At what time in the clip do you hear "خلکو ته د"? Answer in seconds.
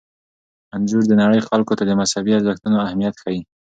1.49-1.91